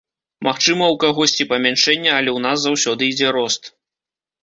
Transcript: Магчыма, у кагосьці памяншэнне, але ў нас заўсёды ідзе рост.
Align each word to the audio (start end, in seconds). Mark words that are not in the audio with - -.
Магчыма, 0.45 0.87
у 0.95 0.97
кагосьці 1.03 1.47
памяншэнне, 1.53 2.11
але 2.19 2.29
ў 2.37 2.39
нас 2.49 2.57
заўсёды 2.67 3.01
ідзе 3.15 3.27
рост. 3.41 3.73